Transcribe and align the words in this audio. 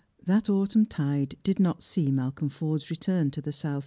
That 0.25 0.49
autumn 0.49 0.87
tide 0.87 1.35
did 1.43 1.59
not 1.59 1.83
see 1.83 2.07
IMalcolm 2.07 2.51
Forde's 2.51 2.89
return 2.89 3.29
to 3.29 3.39
the 3.41 3.51
South 3.51 3.79